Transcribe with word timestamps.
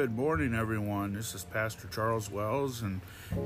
Good 0.00 0.16
morning, 0.16 0.54
everyone. 0.54 1.12
This 1.12 1.34
is 1.34 1.44
Pastor 1.44 1.86
Charles 1.88 2.30
Wells, 2.30 2.80
and 2.80 3.02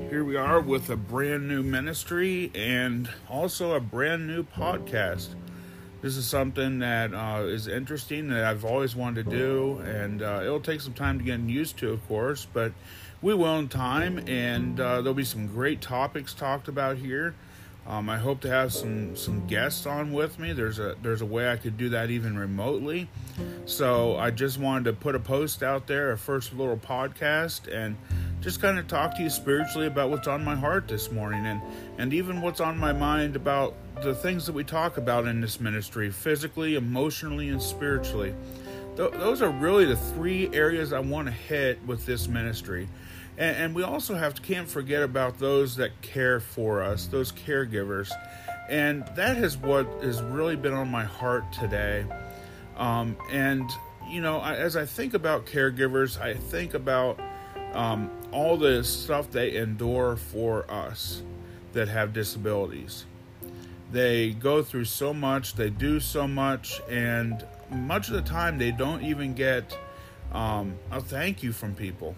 here 0.09 0.23
we 0.23 0.37
are 0.37 0.61
with 0.61 0.89
a 0.89 0.95
brand 0.95 1.49
new 1.49 1.61
ministry 1.61 2.49
and 2.55 3.09
also 3.29 3.73
a 3.73 3.81
brand 3.81 4.25
new 4.25 4.43
podcast. 4.43 5.35
This 6.01 6.15
is 6.15 6.25
something 6.25 6.79
that 6.79 7.13
uh, 7.13 7.41
is 7.41 7.67
interesting 7.67 8.29
that 8.29 8.45
I've 8.45 8.63
always 8.63 8.95
wanted 8.95 9.25
to 9.25 9.31
do, 9.31 9.79
and 9.79 10.21
uh, 10.21 10.39
it'll 10.43 10.61
take 10.61 10.79
some 10.79 10.93
time 10.93 11.17
to 11.17 11.25
get 11.25 11.41
used 11.41 11.75
to, 11.79 11.91
of 11.91 12.07
course, 12.07 12.47
but 12.53 12.71
we 13.21 13.33
will 13.33 13.59
in 13.59 13.67
time, 13.67 14.23
and 14.25 14.79
uh, 14.79 15.01
there'll 15.01 15.13
be 15.13 15.25
some 15.25 15.47
great 15.47 15.81
topics 15.81 16.33
talked 16.33 16.69
about 16.69 16.95
here. 16.95 17.35
Um, 17.87 18.09
I 18.09 18.17
hope 18.17 18.41
to 18.41 18.49
have 18.49 18.73
some 18.73 19.15
some 19.15 19.45
guests 19.45 19.85
on 19.85 20.11
with 20.11 20.39
me. 20.39 20.53
There's 20.53 20.79
a 20.79 20.95
there's 21.03 21.21
a 21.21 21.25
way 21.25 21.51
I 21.51 21.55
could 21.55 21.77
do 21.77 21.89
that 21.89 22.09
even 22.09 22.37
remotely. 22.37 23.07
So 23.65 24.17
I 24.17 24.31
just 24.31 24.59
wanted 24.59 24.85
to 24.85 24.93
put 24.93 25.13
a 25.13 25.19
post 25.19 25.61
out 25.61 25.85
there, 25.85 26.11
a 26.11 26.17
first 26.17 26.53
little 26.53 26.77
podcast, 26.77 27.71
and 27.71 27.95
just 28.41 28.59
kind 28.59 28.79
of 28.79 28.87
talk 28.87 29.15
to 29.17 29.23
you 29.23 29.29
spiritually 29.29 29.85
about 29.85 30.09
what's 30.09 30.27
on 30.27 30.43
my 30.43 30.55
heart 30.55 30.87
this 30.87 31.11
morning, 31.11 31.45
and 31.45 31.61
and 31.99 32.11
even 32.11 32.41
what's 32.41 32.59
on 32.59 32.77
my 32.77 32.91
mind 32.91 33.35
about 33.35 33.75
the 34.01 34.15
things 34.15 34.47
that 34.47 34.53
we 34.53 34.63
talk 34.63 34.97
about 34.97 35.27
in 35.27 35.39
this 35.39 35.59
ministry, 35.59 36.09
physically, 36.09 36.75
emotionally, 36.75 37.49
and 37.49 37.61
spiritually. 37.61 38.33
Th- 38.97 39.11
those 39.11 39.41
are 39.41 39.49
really 39.49 39.85
the 39.85 39.95
three 39.95 40.49
areas 40.53 40.91
I 40.91 40.99
want 40.99 41.27
to 41.27 41.33
hit 41.33 41.85
with 41.85 42.05
this 42.05 42.27
ministry. 42.27 42.87
And, 43.37 43.57
and 43.57 43.75
we 43.75 43.83
also 43.83 44.15
have 44.15 44.33
to 44.35 44.41
can't 44.41 44.67
forget 44.67 45.03
about 45.03 45.39
those 45.39 45.75
that 45.77 46.01
care 46.01 46.39
for 46.39 46.81
us, 46.81 47.07
those 47.07 47.31
caregivers. 47.31 48.11
And 48.69 49.05
that 49.15 49.37
is 49.37 49.57
what 49.57 49.85
has 50.01 50.21
really 50.21 50.55
been 50.55 50.73
on 50.73 50.89
my 50.89 51.03
heart 51.03 51.51
today. 51.53 52.05
Um, 52.77 53.15
and, 53.31 53.69
you 54.09 54.21
know, 54.21 54.39
I, 54.39 54.55
as 54.55 54.75
I 54.75 54.85
think 54.85 55.13
about 55.13 55.45
caregivers, 55.45 56.19
I 56.19 56.33
think 56.33 56.73
about 56.73 57.19
um, 57.73 58.09
all 58.31 58.57
the 58.57 58.83
stuff 58.83 59.31
they 59.31 59.55
endure 59.55 60.15
for 60.15 60.69
us 60.71 61.21
that 61.73 61.89
have 61.89 62.13
disabilities. 62.13 63.05
They 63.91 64.31
go 64.31 64.63
through 64.63 64.85
so 64.85 65.13
much, 65.13 65.55
they 65.55 65.69
do 65.69 65.99
so 65.99 66.27
much, 66.27 66.81
and 66.89 67.45
much 67.69 68.07
of 68.07 68.15
the 68.15 68.21
time 68.21 68.57
they 68.57 68.71
don't 68.71 69.03
even 69.03 69.33
get 69.33 69.77
um, 70.31 70.75
a 70.91 71.01
thank 71.01 71.43
you 71.43 71.51
from 71.51 71.75
people. 71.75 72.15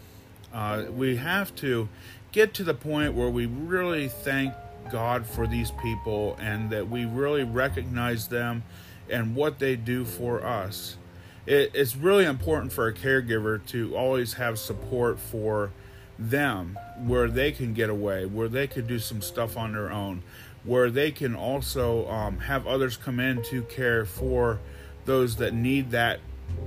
Uh, 0.53 0.85
we 0.89 1.17
have 1.17 1.55
to 1.55 1.89
get 2.31 2.53
to 2.55 2.63
the 2.63 2.73
point 2.73 3.13
where 3.13 3.29
we 3.29 3.45
really 3.45 4.07
thank 4.07 4.53
God 4.91 5.25
for 5.25 5.47
these 5.47 5.71
people 5.71 6.37
and 6.39 6.69
that 6.69 6.89
we 6.89 7.05
really 7.05 7.43
recognize 7.43 8.27
them 8.27 8.63
and 9.09 9.35
what 9.35 9.59
they 9.59 9.75
do 9.75 10.05
for 10.05 10.45
us. 10.45 10.97
It, 11.45 11.71
it's 11.73 11.95
really 11.95 12.25
important 12.25 12.73
for 12.73 12.87
a 12.87 12.93
caregiver 12.93 13.65
to 13.67 13.95
always 13.95 14.33
have 14.33 14.59
support 14.59 15.19
for 15.19 15.71
them 16.19 16.77
where 17.05 17.27
they 17.27 17.51
can 17.51 17.73
get 17.73 17.89
away, 17.89 18.25
where 18.25 18.47
they 18.47 18.67
could 18.67 18.87
do 18.87 18.99
some 18.99 19.21
stuff 19.21 19.57
on 19.57 19.73
their 19.73 19.91
own, 19.91 20.23
where 20.63 20.89
they 20.89 21.11
can 21.11 21.35
also 21.35 22.07
um, 22.09 22.39
have 22.39 22.67
others 22.67 22.97
come 22.97 23.19
in 23.19 23.41
to 23.43 23.61
care 23.63 24.05
for 24.05 24.59
those 25.05 25.37
that 25.37 25.53
need 25.53 25.91
that 25.91 26.19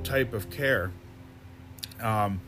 type 0.02 0.32
of 0.32 0.50
care. 0.50 0.92
Um, 2.00 2.40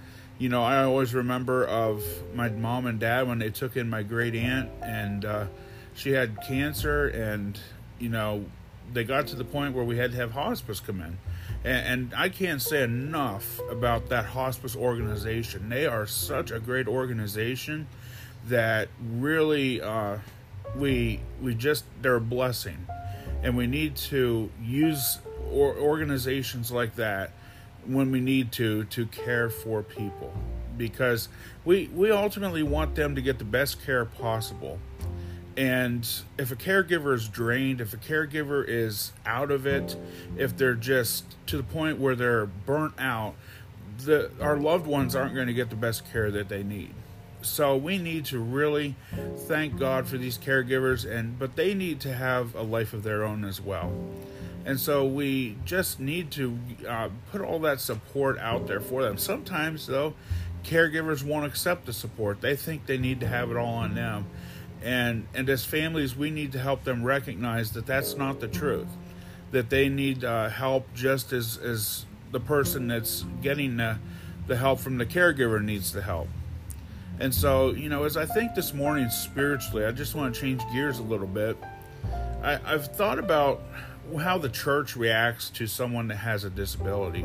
you 0.42 0.48
know, 0.48 0.64
I 0.64 0.82
always 0.82 1.14
remember 1.14 1.64
of 1.64 2.02
my 2.34 2.48
mom 2.48 2.86
and 2.86 2.98
dad 2.98 3.28
when 3.28 3.38
they 3.38 3.50
took 3.50 3.76
in 3.76 3.88
my 3.88 4.02
great 4.02 4.34
aunt, 4.34 4.70
and 4.82 5.24
uh, 5.24 5.46
she 5.94 6.10
had 6.10 6.42
cancer, 6.42 7.06
and 7.06 7.56
you 8.00 8.08
know, 8.08 8.44
they 8.92 9.04
got 9.04 9.28
to 9.28 9.36
the 9.36 9.44
point 9.44 9.72
where 9.72 9.84
we 9.84 9.98
had 9.98 10.10
to 10.10 10.16
have 10.16 10.32
hospice 10.32 10.80
come 10.80 11.00
in. 11.00 11.18
And, 11.62 11.86
and 11.86 12.14
I 12.16 12.28
can't 12.28 12.60
say 12.60 12.82
enough 12.82 13.60
about 13.70 14.08
that 14.08 14.24
hospice 14.24 14.74
organization. 14.74 15.68
They 15.68 15.86
are 15.86 16.08
such 16.08 16.50
a 16.50 16.58
great 16.58 16.88
organization 16.88 17.86
that 18.48 18.88
really 19.00 19.80
uh, 19.80 20.18
we 20.74 21.20
we 21.40 21.54
just 21.54 21.84
they're 22.02 22.16
a 22.16 22.20
blessing, 22.20 22.88
and 23.44 23.56
we 23.56 23.68
need 23.68 23.94
to 24.10 24.50
use 24.60 25.20
or 25.52 25.76
organizations 25.76 26.72
like 26.72 26.96
that 26.96 27.30
when 27.86 28.10
we 28.10 28.20
need 28.20 28.52
to 28.52 28.84
to 28.84 29.06
care 29.06 29.50
for 29.50 29.82
people. 29.82 30.32
Because 30.76 31.28
we 31.64 31.88
we 31.94 32.10
ultimately 32.10 32.62
want 32.62 32.94
them 32.94 33.14
to 33.14 33.22
get 33.22 33.38
the 33.38 33.44
best 33.44 33.84
care 33.84 34.04
possible. 34.04 34.78
And 35.56 36.08
if 36.38 36.50
a 36.50 36.56
caregiver 36.56 37.14
is 37.14 37.28
drained 37.28 37.80
if 37.82 37.92
a 37.92 37.98
caregiver 37.98 38.64
is 38.66 39.12
out 39.26 39.50
of 39.50 39.66
it 39.66 39.96
if 40.38 40.56
they're 40.56 40.74
just 40.74 41.24
to 41.46 41.58
the 41.58 41.62
point 41.62 41.98
where 41.98 42.16
they're 42.16 42.46
burnt 42.46 42.94
out 42.98 43.34
the 43.98 44.30
our 44.40 44.56
loved 44.56 44.86
ones 44.86 45.14
aren't 45.14 45.34
going 45.34 45.48
to 45.48 45.52
get 45.52 45.68
the 45.68 45.76
best 45.76 46.10
care 46.10 46.30
that 46.30 46.48
they 46.48 46.62
need. 46.62 46.94
So 47.42 47.76
we 47.76 47.98
need 47.98 48.24
to 48.26 48.38
really 48.38 48.94
thank 49.46 49.78
God 49.78 50.06
for 50.06 50.16
these 50.16 50.38
caregivers 50.38 51.10
and 51.10 51.38
but 51.38 51.56
they 51.56 51.74
need 51.74 52.00
to 52.00 52.14
have 52.14 52.54
a 52.54 52.62
life 52.62 52.94
of 52.94 53.02
their 53.02 53.24
own 53.24 53.44
as 53.44 53.60
well 53.60 53.92
and 54.64 54.78
so 54.78 55.06
we 55.06 55.56
just 55.64 55.98
need 55.98 56.30
to 56.32 56.58
uh, 56.88 57.08
put 57.30 57.40
all 57.40 57.58
that 57.60 57.80
support 57.80 58.38
out 58.38 58.66
there 58.66 58.80
for 58.80 59.02
them. 59.02 59.18
Sometimes, 59.18 59.86
though, 59.86 60.14
caregivers 60.64 61.24
won't 61.24 61.46
accept 61.46 61.86
the 61.86 61.92
support. 61.92 62.40
They 62.40 62.56
think 62.56 62.86
they 62.86 62.98
need 62.98 63.20
to 63.20 63.26
have 63.26 63.50
it 63.50 63.56
all 63.56 63.74
on 63.74 63.94
them. 63.94 64.26
And, 64.82 65.26
and 65.34 65.48
as 65.48 65.64
families, 65.64 66.16
we 66.16 66.30
need 66.30 66.52
to 66.52 66.58
help 66.58 66.84
them 66.84 67.04
recognize 67.04 67.72
that 67.72 67.86
that's 67.86 68.16
not 68.16 68.40
the 68.40 68.48
truth. 68.48 68.88
That 69.50 69.70
they 69.70 69.88
need 69.88 70.24
uh, 70.24 70.48
help 70.48 70.92
just 70.94 71.32
as, 71.32 71.56
as 71.58 72.06
the 72.30 72.40
person 72.40 72.88
that's 72.88 73.24
getting 73.42 73.76
the, 73.76 73.98
the 74.46 74.56
help 74.56 74.80
from 74.80 74.98
the 74.98 75.06
caregiver 75.06 75.62
needs 75.62 75.92
the 75.92 76.02
help. 76.02 76.28
And 77.20 77.34
so, 77.34 77.70
you 77.70 77.88
know, 77.88 78.04
as 78.04 78.16
I 78.16 78.26
think 78.26 78.54
this 78.54 78.72
morning 78.72 79.10
spiritually, 79.10 79.84
I 79.84 79.92
just 79.92 80.14
want 80.14 80.34
to 80.34 80.40
change 80.40 80.62
gears 80.72 80.98
a 80.98 81.02
little 81.02 81.26
bit. 81.26 81.56
I, 82.42 82.58
I've 82.64 82.86
thought 82.96 83.18
about 83.18 83.62
how 84.20 84.38
the 84.38 84.48
church 84.48 84.96
reacts 84.96 85.50
to 85.50 85.66
someone 85.66 86.08
that 86.08 86.16
has 86.16 86.44
a 86.44 86.50
disability. 86.50 87.24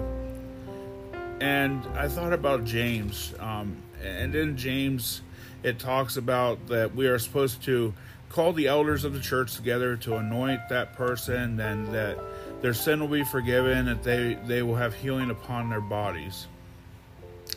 And 1.40 1.86
I 1.96 2.08
thought 2.08 2.34
about 2.34 2.66
James, 2.66 3.34
um, 3.40 3.78
and 4.04 4.34
in 4.34 4.58
James, 4.58 5.22
it 5.64 5.80
talks 5.80 6.18
about 6.18 6.68
that 6.68 6.96
we 6.96 7.08
are 7.08 7.20
supposed 7.20 7.64
to 7.64 7.94
call 8.30 8.54
the 8.54 8.68
elders 8.68 9.04
of 9.04 9.14
the 9.14 9.20
church 9.20 9.56
together 9.56 9.96
to 9.98 10.16
anoint 10.16 10.70
that 10.70 10.94
person, 10.94 11.60
and 11.60 11.88
that 11.94 12.18
their 12.62 12.74
sin 12.74 13.00
will 13.00 13.08
be 13.08 13.24
forgiven, 13.24 13.86
that 13.86 14.04
they 14.04 14.38
they 14.46 14.62
will 14.64 14.76
have 14.76 14.94
healing 14.96 15.30
upon 15.30 15.70
their 15.70 15.82
bodies. 15.82 16.48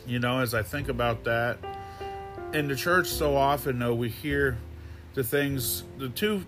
You 0.05 0.19
know, 0.19 0.39
as 0.39 0.53
I 0.53 0.63
think 0.63 0.89
about 0.89 1.23
that, 1.25 1.57
in 2.53 2.67
the 2.67 2.75
church, 2.75 3.07
so 3.07 3.35
often 3.35 3.79
though 3.79 3.93
we 3.95 4.09
hear 4.09 4.57
the 5.13 5.23
things, 5.23 5.83
the 5.97 6.09
two 6.09 6.45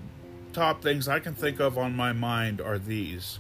top 0.53 0.81
things 0.81 1.07
I 1.07 1.19
can 1.19 1.33
think 1.33 1.59
of 1.59 1.77
on 1.77 1.95
my 1.95 2.13
mind 2.13 2.61
are 2.61 2.77
these. 2.77 3.39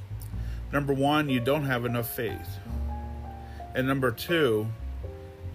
Number 0.71 0.93
one, 0.93 1.29
you 1.29 1.39
don't 1.39 1.65
have 1.65 1.85
enough 1.85 2.13
faith. 2.15 2.57
And 3.75 3.87
number 3.87 4.11
two, 4.11 4.67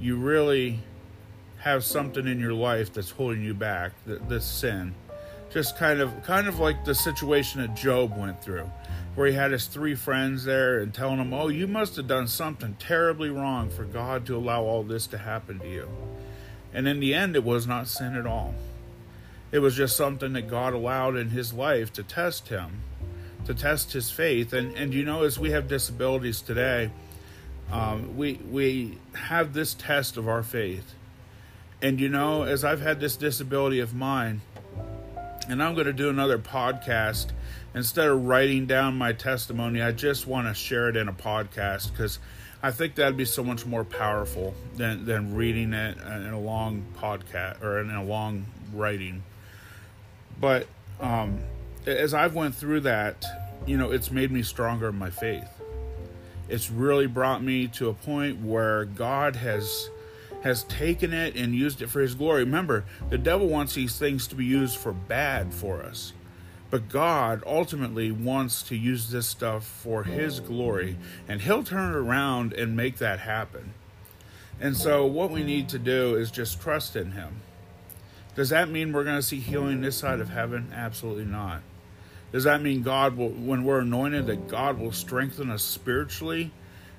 you 0.01 0.17
really 0.17 0.81
have 1.59 1.85
something 1.85 2.27
in 2.27 2.39
your 2.39 2.55
life 2.55 2.93
that's 2.93 3.11
holding 3.11 3.43
you 3.43 3.55
back, 3.55 3.93
this 4.07 4.45
sin. 4.45 4.95
Just 5.51 5.77
kind 5.77 6.01
of 6.01 6.23
kind 6.23 6.47
of 6.47 6.59
like 6.59 6.85
the 6.85 6.95
situation 6.95 7.61
that 7.63 7.75
Job 7.75 8.17
went 8.17 8.43
through, 8.43 8.71
where 9.15 9.27
he 9.27 9.33
had 9.33 9.51
his 9.51 9.67
three 9.67 9.95
friends 9.95 10.45
there 10.45 10.79
and 10.79 10.93
telling 10.93 11.19
him, 11.19 11.33
Oh, 11.33 11.49
you 11.49 11.67
must 11.67 11.97
have 11.97 12.07
done 12.07 12.29
something 12.29 12.77
terribly 12.79 13.31
wrong 13.31 13.71
for 13.71 13.85
God 13.85 14.27
to 14.27 14.37
allow 14.37 14.63
all 14.63 14.83
this 14.83 15.07
to 15.09 15.19
happen 15.19 15.59
to 15.61 15.69
you. 15.69 15.89
And 16.73 16.87
in 16.87 17.01
the 17.01 17.15
end, 17.15 17.35
it 17.35 17.45
was 17.45 17.67
not 17.67 17.89
sin 17.89 18.15
at 18.15 18.27
all. 18.27 18.55
It 19.51 19.61
was 19.61 19.75
just 19.75 19.97
something 19.97 20.35
that 20.35 20.49
God 20.49 20.75
allowed 20.75 21.17
in 21.17 21.31
his 21.31 21.53
life 21.53 21.93
to 21.95 22.03
test 22.03 22.49
him, 22.49 22.83
to 23.47 23.55
test 23.55 23.93
his 23.93 24.11
faith. 24.11 24.53
And 24.53 24.77
and 24.77 24.93
you 24.93 25.05
know, 25.05 25.23
as 25.23 25.39
we 25.39 25.51
have 25.51 25.69
disabilities 25.69 26.43
today, 26.43 26.91
um, 27.71 28.17
we 28.17 28.35
we 28.51 28.99
have 29.15 29.53
this 29.53 29.75
test 29.75 30.17
of 30.17 30.29
our 30.29 30.43
faith. 30.43 30.95
And 31.81 32.01
you 32.01 32.09
know, 32.09 32.43
as 32.43 32.65
I've 32.65 32.81
had 32.81 33.01
this 33.01 33.17
disability 33.17 33.81
of 33.81 33.95
mine, 33.95 34.41
and 35.49 35.63
I'm 35.63 35.75
going 35.75 35.87
to 35.87 35.93
do 35.93 36.11
another 36.11 36.39
podcast. 36.39 37.29
Instead 37.75 38.09
of 38.09 38.27
writing 38.27 38.67
down 38.67 38.97
my 38.97 39.13
testimony, 39.13 39.83
I 39.83 39.93
just 39.93 40.27
want 40.27 40.49
to 40.49 40.55
share 40.55 40.89
it 40.89 40.97
in 40.97 41.09
a 41.09 41.13
podcast 41.13 41.91
because 41.91 42.19
I 42.63 42.71
think 42.71 42.97
that'd 42.97 43.17
be 43.17 43.25
so 43.25 43.45
much 43.45 43.65
more 43.65 43.85
powerful 43.85 44.55
than 44.75 45.05
than 45.05 45.35
reading 45.35 45.73
it 45.73 45.97
in 45.99 46.33
a 46.33 46.41
long 46.41 46.85
podcast 46.99 47.63
or 47.63 47.81
in 47.81 47.91
a 47.91 48.05
long 48.05 48.47
writing. 48.73 49.23
But 50.41 50.67
um, 51.01 51.41
as 51.87 52.15
I've 52.15 52.35
went 52.35 52.55
through 52.55 52.81
that, 52.81 53.25
you 53.67 53.77
know, 53.77 53.91
it's 53.91 54.11
made 54.11 54.31
me 54.31 54.43
stronger 54.43 54.89
in 54.89 54.97
my 54.97 55.11
faith. 55.11 55.49
It's 56.49 56.71
really 56.71 57.07
brought 57.07 57.43
me 57.43 57.69
to 57.69 57.89
a 57.89 57.95
point 57.95 58.41
where 58.41 58.85
God 58.85 59.37
has 59.37 59.91
has 60.43 60.63
taken 60.65 61.13
it 61.13 61.35
and 61.35 61.53
used 61.53 61.83
it 61.83 61.91
for 61.91 62.01
his 62.01 62.15
glory. 62.15 62.45
Remember, 62.45 62.85
the 63.11 63.19
devil 63.19 63.49
wants 63.49 63.75
these 63.75 63.99
things 63.99 64.29
to 64.29 64.37
be 64.37 64.45
used 64.45 64.77
for 64.77 64.93
bad 64.93 65.53
for 65.53 65.83
us. 65.83 66.13
But 66.71 66.89
God 66.89 67.43
ultimately 67.45 68.13
wants 68.13 68.63
to 68.65 68.77
use 68.77 69.11
this 69.11 69.27
stuff 69.27 69.65
for 69.65 70.05
his 70.05 70.39
glory, 70.39 70.97
and 71.27 71.41
he'll 71.41 71.65
turn 71.65 71.93
it 71.93 71.97
around 71.97 72.53
and 72.53 72.77
make 72.77 72.99
that 72.99 73.19
happen. 73.19 73.75
And 74.61 74.77
so, 74.77 75.07
what 75.07 75.31
we 75.31 75.45
need 75.45 75.69
to 75.71 75.79
do 75.79 76.17
is 76.17 76.31
just 76.31 76.61
trust 76.61 76.97
in 76.97 77.13
Him. 77.13 77.41
Does 78.39 78.51
that 78.51 78.71
mean 78.71 78.93
we're 78.93 79.03
going 79.03 79.17
to 79.17 79.23
see 79.23 79.41
healing 79.41 79.81
this 79.81 79.97
side 79.97 80.21
of 80.21 80.31
heaven? 80.31 80.71
Absolutely 80.73 81.25
not. 81.25 81.61
Does 82.31 82.45
that 82.45 82.63
mean 82.63 82.85
God 82.85 83.17
will, 83.17 83.31
when 83.31 83.65
we're 83.65 83.81
anointed, 83.81 84.29
that 84.29 84.47
God 84.47 84.79
will 84.79 84.93
strengthen 84.93 85.51
us 85.51 85.65
spiritually 85.65 86.53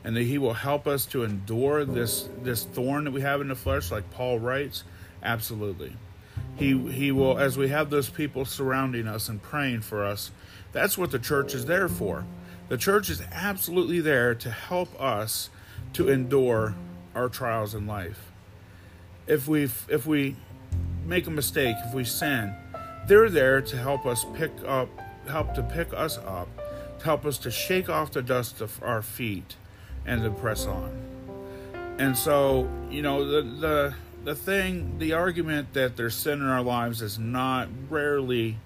and 0.03 0.17
that 0.17 0.23
He 0.23 0.37
will 0.37 0.55
help 0.55 0.85
us 0.85 1.05
to 1.05 1.23
endure 1.23 1.85
this, 1.85 2.27
this 2.43 2.65
thorn 2.65 3.05
that 3.05 3.11
we 3.11 3.21
have 3.21 3.39
in 3.39 3.47
the 3.47 3.55
flesh, 3.55 3.89
like 3.89 4.11
Paul 4.11 4.37
writes? 4.37 4.83
Absolutely. 5.23 5.95
He, 6.57 6.77
he 6.91 7.13
will, 7.13 7.39
as 7.39 7.57
we 7.57 7.69
have 7.69 7.89
those 7.89 8.09
people 8.09 8.43
surrounding 8.43 9.07
us 9.07 9.29
and 9.29 9.41
praying 9.41 9.79
for 9.79 10.03
us, 10.03 10.31
that's 10.73 10.97
what 10.97 11.11
the 11.11 11.19
church 11.19 11.53
is 11.53 11.67
there 11.67 11.87
for. 11.87 12.25
The 12.67 12.77
church 12.77 13.09
is 13.09 13.21
absolutely 13.31 14.01
there 14.01 14.35
to 14.35 14.51
help 14.51 15.01
us 15.01 15.49
to 15.93 16.09
endure 16.09 16.75
our 17.15 17.29
trials 17.29 17.73
in 17.73 17.87
life. 17.87 18.29
If 19.25 19.47
we 19.47 19.69
if 19.87 20.05
we 20.05 20.35
make 21.09 21.27
a 21.27 21.31
mistake, 21.31 21.75
if 21.85 21.93
we 21.93 22.03
sin, 22.03 22.53
they're 23.07 23.29
there 23.29 23.61
to 23.61 23.77
help 23.77 24.05
us 24.05 24.25
pick 24.35 24.51
up, 24.65 24.89
help 25.27 25.55
to 25.55 25.63
pick 25.63 25.91
us 25.93 26.17
up, 26.19 26.47
to 26.99 27.05
help 27.05 27.25
us 27.25 27.37
to 27.39 27.51
shake 27.51 27.89
off 27.89 28.11
the 28.11 28.21
dust 28.21 28.61
of 28.61 28.81
our 28.83 29.01
feet 29.01 29.55
and 30.05 30.21
to 30.21 30.29
press 30.29 30.65
on. 30.65 30.91
And 31.97 32.17
so, 32.17 32.69
you 32.89 33.01
know, 33.01 33.25
the 33.25 33.41
the 33.41 33.95
the 34.23 34.35
thing, 34.35 34.99
the 34.99 35.13
argument 35.13 35.73
that 35.73 35.97
there's 35.97 36.15
sin 36.15 36.41
in 36.41 36.47
our 36.47 36.61
lives 36.61 37.01
is 37.01 37.17
not 37.17 37.67
rarely 37.89 38.57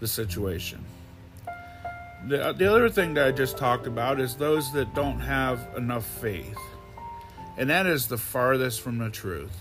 the 0.00 0.08
situation. 0.08 0.84
The, 2.26 2.54
the 2.56 2.72
other 2.72 2.88
thing 2.88 3.14
that 3.14 3.26
I 3.26 3.32
just 3.32 3.58
talked 3.58 3.86
about 3.86 4.18
is 4.18 4.36
those 4.36 4.72
that 4.72 4.94
don't 4.94 5.20
have 5.20 5.68
enough 5.76 6.06
faith. 6.06 6.56
And 7.58 7.68
that 7.70 7.86
is 7.86 8.06
the 8.06 8.16
farthest 8.16 8.80
from 8.80 8.98
the 8.98 9.10
truth. 9.10 9.52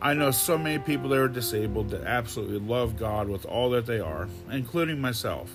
I 0.00 0.12
know 0.12 0.30
so 0.30 0.58
many 0.58 0.78
people 0.78 1.08
that 1.10 1.18
are 1.18 1.28
disabled 1.28 1.90
that 1.90 2.02
absolutely 2.02 2.58
love 2.58 2.98
God 2.98 3.28
with 3.28 3.46
all 3.46 3.70
that 3.70 3.86
they 3.86 3.98
are, 3.98 4.28
including 4.50 5.00
myself. 5.00 5.50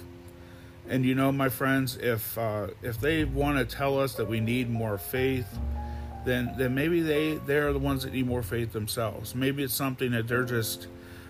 And 0.90 1.06
you 1.06 1.14
know, 1.14 1.32
my 1.32 1.50
friends, 1.50 1.98
if 1.98 2.38
uh, 2.38 2.68
if 2.82 3.00
they 3.00 3.24
want 3.24 3.58
to 3.58 3.76
tell 3.76 4.00
us 4.00 4.16
that 4.16 4.26
we 4.26 4.40
need 4.40 4.70
more 4.70 4.98
faith, 4.98 5.48
then 6.26 6.54
then 6.58 6.74
maybe 6.74 7.02
they 7.02 7.36
they 7.46 7.58
are 7.58 7.72
the 7.72 7.80
ones 7.80 8.04
that 8.04 8.14
need 8.14 8.26
more 8.26 8.42
faith 8.42 8.74
themselves. 8.74 9.36
Maybe 9.36 9.64
it's 9.64 9.76
something 9.76 10.12
that 10.12 10.28
they're 10.28 10.44
just 10.44 10.88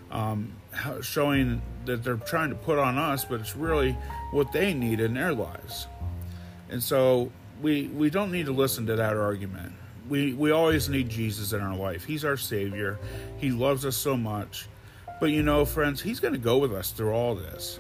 um, 0.10 0.54
showing 1.02 1.62
that 1.86 2.04
they're 2.04 2.16
trying 2.16 2.50
to 2.50 2.56
put 2.56 2.80
on 2.80 2.98
us, 2.98 3.26
but 3.26 3.42
it's 3.42 3.56
really 3.56 3.98
what 4.32 4.52
they 4.54 4.74
need 4.74 5.00
in 5.00 5.14
their 5.14 5.34
lives. 5.34 5.88
And 6.70 6.82
so 6.82 7.30
we 7.62 7.88
we 7.88 8.10
don't 8.10 8.32
need 8.32 8.46
to 8.46 8.54
listen 8.54 8.86
to 8.88 8.96
that 8.96 9.18
argument 9.18 9.74
we 10.12 10.34
we 10.34 10.52
always 10.52 10.90
need 10.90 11.08
Jesus 11.08 11.54
in 11.54 11.62
our 11.62 11.76
life. 11.76 12.04
He's 12.04 12.26
our 12.26 12.36
savior. 12.36 13.00
He 13.38 13.50
loves 13.50 13.86
us 13.86 13.96
so 13.96 14.18
much. 14.18 14.68
But 15.22 15.28
you 15.28 15.42
know, 15.42 15.64
friends, 15.64 16.02
he's 16.02 16.20
going 16.20 16.34
to 16.34 16.40
go 16.40 16.58
with 16.58 16.74
us 16.74 16.92
through 16.92 17.14
all 17.14 17.34
this. 17.34 17.80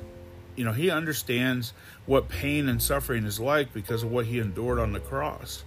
You 0.55 0.63
know, 0.63 0.71
he 0.71 0.89
understands 0.89 1.73
what 2.05 2.29
pain 2.29 2.69
and 2.69 2.81
suffering 2.81 3.25
is 3.25 3.39
like 3.39 3.73
because 3.73 4.03
of 4.03 4.11
what 4.11 4.27
he 4.27 4.39
endured 4.39 4.79
on 4.79 4.93
the 4.93 5.01
cross. 5.01 5.65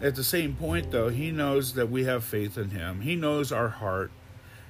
At 0.00 0.14
the 0.14 0.24
same 0.24 0.56
point 0.56 0.90
though, 0.90 1.10
he 1.10 1.30
knows 1.30 1.74
that 1.74 1.90
we 1.90 2.04
have 2.04 2.24
faith 2.24 2.56
in 2.56 2.70
him. 2.70 3.02
He 3.02 3.14
knows 3.14 3.52
our 3.52 3.68
heart 3.68 4.10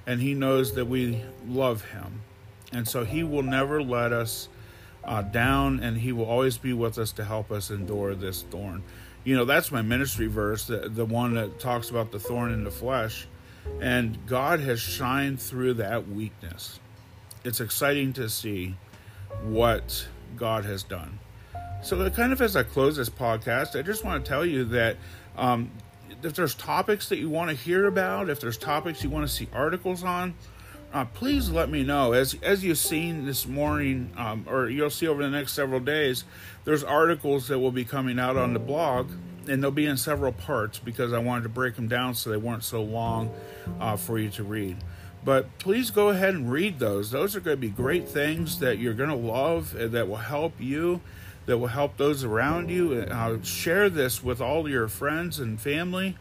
and 0.08 0.20
he 0.20 0.34
knows 0.34 0.74
that 0.74 0.86
we 0.86 1.22
love 1.46 1.84
him. 1.90 2.22
And 2.72 2.88
so 2.88 3.04
he 3.04 3.22
will 3.22 3.44
never 3.44 3.80
let 3.80 4.12
us 4.12 4.48
uh, 5.04 5.22
down 5.22 5.78
and 5.78 5.98
he 5.98 6.10
will 6.10 6.24
always 6.24 6.58
be 6.58 6.72
with 6.72 6.98
us 6.98 7.12
to 7.12 7.24
help 7.24 7.52
us 7.52 7.70
endure 7.70 8.16
this 8.16 8.42
thorn 8.42 8.82
you 9.24 9.36
know 9.36 9.44
that's 9.44 9.70
my 9.70 9.82
ministry 9.82 10.26
verse 10.26 10.66
the, 10.66 10.88
the 10.88 11.04
one 11.04 11.34
that 11.34 11.60
talks 11.60 11.90
about 11.90 12.10
the 12.10 12.18
thorn 12.18 12.52
in 12.52 12.64
the 12.64 12.70
flesh. 12.70 13.26
And 13.80 14.18
god 14.26 14.60
has 14.60 14.80
shined 14.80 15.40
through 15.40 15.74
that 15.74 16.08
weakness. 16.08 16.80
It's 17.44 17.60
exciting 17.60 18.12
to 18.14 18.28
see 18.28 18.76
what 19.42 20.06
god 20.36 20.64
has 20.64 20.82
done. 20.82 21.18
So 21.82 22.08
kind 22.10 22.32
of 22.32 22.40
as 22.42 22.56
i 22.56 22.62
close 22.62 22.96
this 22.96 23.08
podcast 23.08 23.78
i 23.78 23.82
just 23.82 24.04
want 24.04 24.24
to 24.24 24.28
tell 24.28 24.44
you 24.44 24.64
that 24.66 24.96
um, 25.36 25.70
if 26.22 26.34
there's 26.34 26.54
topics 26.54 27.08
that 27.08 27.18
you 27.18 27.30
want 27.30 27.50
to 27.50 27.56
hear 27.56 27.86
about 27.86 28.28
if 28.28 28.40
there's 28.40 28.58
topics 28.58 29.02
you 29.02 29.10
want 29.10 29.26
to 29.26 29.32
see 29.32 29.48
articles 29.52 30.04
on 30.04 30.34
uh, 30.92 31.04
please 31.04 31.50
let 31.50 31.70
me 31.70 31.82
know. 31.82 32.12
As 32.12 32.34
as 32.42 32.64
you've 32.64 32.78
seen 32.78 33.26
this 33.26 33.46
morning, 33.46 34.12
um, 34.16 34.44
or 34.48 34.68
you'll 34.68 34.90
see 34.90 35.06
over 35.06 35.22
the 35.22 35.30
next 35.30 35.52
several 35.52 35.80
days, 35.80 36.24
there's 36.64 36.82
articles 36.82 37.48
that 37.48 37.58
will 37.58 37.72
be 37.72 37.84
coming 37.84 38.18
out 38.18 38.36
on 38.36 38.52
the 38.52 38.58
blog, 38.58 39.10
and 39.48 39.62
they'll 39.62 39.70
be 39.70 39.86
in 39.86 39.96
several 39.96 40.32
parts 40.32 40.78
because 40.78 41.12
I 41.12 41.18
wanted 41.18 41.44
to 41.44 41.48
break 41.48 41.76
them 41.76 41.88
down 41.88 42.14
so 42.14 42.30
they 42.30 42.36
weren't 42.36 42.64
so 42.64 42.82
long 42.82 43.32
uh, 43.78 43.96
for 43.96 44.18
you 44.18 44.30
to 44.30 44.42
read. 44.42 44.78
But 45.24 45.58
please 45.58 45.90
go 45.90 46.08
ahead 46.08 46.34
and 46.34 46.50
read 46.50 46.78
those. 46.78 47.10
Those 47.10 47.36
are 47.36 47.40
going 47.40 47.56
to 47.56 47.60
be 47.60 47.68
great 47.68 48.08
things 48.08 48.58
that 48.60 48.78
you're 48.78 48.94
going 48.94 49.10
to 49.10 49.14
love 49.14 49.74
and 49.74 49.92
that 49.92 50.08
will 50.08 50.16
help 50.16 50.54
you, 50.58 51.02
that 51.46 51.58
will 51.58 51.68
help 51.68 51.98
those 51.98 52.24
around 52.24 52.70
you. 52.70 52.98
And 52.98 53.12
uh, 53.12 53.42
share 53.42 53.90
this 53.90 54.24
with 54.24 54.40
all 54.40 54.68
your 54.68 54.88
friends 54.88 55.38
and 55.38 55.60
family 55.60 56.16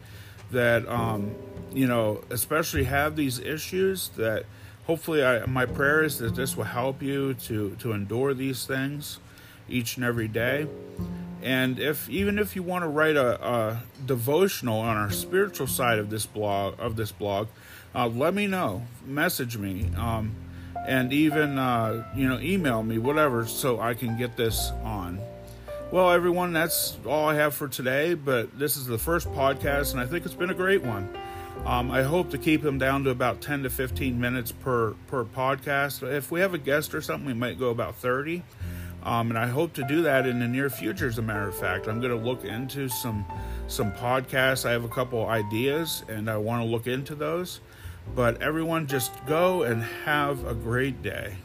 that, 0.50 0.86
um, 0.86 1.34
you 1.72 1.86
know, 1.86 2.22
especially 2.28 2.84
have 2.84 3.16
these 3.16 3.38
issues 3.38 4.08
that 4.16 4.44
hopefully 4.90 5.24
I, 5.24 5.46
my 5.46 5.66
prayer 5.66 6.02
is 6.02 6.18
that 6.18 6.34
this 6.34 6.56
will 6.56 6.64
help 6.64 7.00
you 7.00 7.34
to 7.46 7.76
to 7.76 7.92
endure 7.92 8.34
these 8.34 8.66
things 8.66 9.20
each 9.68 9.94
and 9.94 10.04
every 10.04 10.26
day. 10.26 10.66
And 11.44 11.78
if 11.78 12.08
even 12.08 12.40
if 12.40 12.56
you 12.56 12.64
want 12.64 12.82
to 12.82 12.88
write 12.88 13.14
a, 13.14 13.30
a 13.40 13.82
devotional 14.04 14.80
on 14.80 14.96
our 14.96 15.12
spiritual 15.12 15.68
side 15.68 16.00
of 16.00 16.10
this 16.10 16.26
blog 16.26 16.74
of 16.80 16.96
this 16.96 17.12
blog 17.12 17.46
uh, 17.94 18.08
let 18.08 18.34
me 18.34 18.48
know. 18.48 18.82
Message 19.06 19.56
me 19.56 19.92
um, 19.96 20.34
and 20.88 21.12
even 21.12 21.56
uh, 21.56 22.04
you 22.16 22.26
know 22.26 22.40
email 22.40 22.82
me 22.82 22.98
whatever 22.98 23.46
so 23.46 23.78
i 23.78 23.94
can 23.94 24.18
get 24.18 24.36
this 24.36 24.72
on. 24.82 25.20
Well 25.92 26.10
everyone 26.10 26.52
that's 26.52 26.98
all 27.06 27.28
i 27.28 27.36
have 27.36 27.54
for 27.54 27.68
today 27.68 28.14
but 28.14 28.58
this 28.58 28.76
is 28.76 28.86
the 28.86 28.98
first 28.98 29.28
podcast 29.28 29.92
and 29.92 30.00
i 30.00 30.06
think 30.06 30.24
it's 30.24 30.40
been 30.42 30.50
a 30.50 30.60
great 30.64 30.82
one 30.82 31.08
um, 31.64 31.90
I 31.90 32.02
hope 32.02 32.30
to 32.30 32.38
keep 32.38 32.62
them 32.62 32.78
down 32.78 33.04
to 33.04 33.10
about 33.10 33.40
10 33.40 33.64
to 33.64 33.70
15 33.70 34.18
minutes 34.18 34.50
per, 34.50 34.92
per 35.08 35.24
podcast. 35.24 36.02
If 36.02 36.30
we 36.30 36.40
have 36.40 36.54
a 36.54 36.58
guest 36.58 36.94
or 36.94 37.02
something, 37.02 37.26
we 37.26 37.34
might 37.34 37.58
go 37.58 37.68
about 37.68 37.96
30. 37.96 38.42
Um, 39.02 39.30
and 39.30 39.38
I 39.38 39.46
hope 39.46 39.72
to 39.74 39.84
do 39.84 40.02
that 40.02 40.26
in 40.26 40.40
the 40.40 40.48
near 40.48 40.68
future. 40.68 41.06
As 41.06 41.18
a 41.18 41.22
matter 41.22 41.48
of 41.48 41.56
fact, 41.56 41.86
I'm 41.86 42.00
going 42.00 42.16
to 42.16 42.22
look 42.22 42.44
into 42.44 42.88
some 42.88 43.24
some 43.66 43.92
podcasts. 43.92 44.68
I 44.68 44.72
have 44.72 44.84
a 44.84 44.88
couple 44.88 45.26
ideas, 45.26 46.04
and 46.08 46.28
I 46.28 46.36
want 46.36 46.62
to 46.62 46.68
look 46.68 46.86
into 46.86 47.14
those. 47.14 47.60
But 48.14 48.42
everyone, 48.42 48.86
just 48.86 49.12
go 49.26 49.62
and 49.62 49.82
have 50.04 50.44
a 50.46 50.54
great 50.54 51.02
day. 51.02 51.36